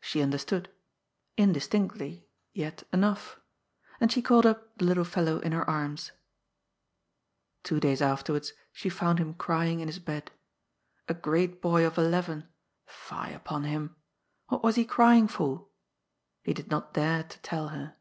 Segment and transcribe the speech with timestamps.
[0.00, 0.70] She understood—
[1.36, 3.40] indistinctly, yet enough.
[4.00, 6.12] And she caught up the little fellow in her arms.
[7.64, 10.30] Two days afterwards she found him crying in his bed—
[11.08, 12.46] a great boy of eleven.
[12.86, 13.96] Fie upon him!
[14.50, 15.66] What was he cry ing for?
[16.44, 17.96] He did not dare to tell her.